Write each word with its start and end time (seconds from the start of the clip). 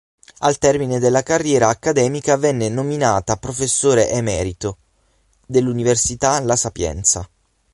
Al 0.39 0.57
termine 0.57 0.97
della 0.97 1.21
carriera 1.21 1.67
accademica 1.67 2.35
venne 2.35 2.69
nominata 2.69 3.35
Professore 3.37 4.09
Emerito 4.09 4.77
dell'Università 5.45 6.39
"La 6.39 6.55
Sapienza". 6.55 7.29